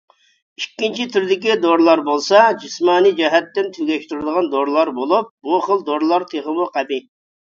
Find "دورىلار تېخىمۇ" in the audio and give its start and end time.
5.91-6.67